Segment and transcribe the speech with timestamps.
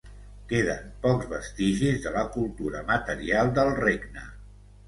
[0.51, 4.29] Queden pocs vestigis de la cultura material del regne.